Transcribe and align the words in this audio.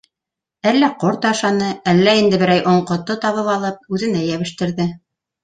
Әллә 0.69 0.87
ҡорт 1.03 1.27
ашаны, 1.31 1.67
әллә 1.91 2.15
инде 2.21 2.39
берәй 2.45 2.65
оңҡото 2.73 3.19
табып 3.27 3.53
алып 3.59 3.95
үҙенә 3.99 4.25
йәбештерҙе. 4.33 4.91